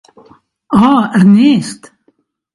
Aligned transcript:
Oh, 0.77 1.11
Ernest! 1.13 1.91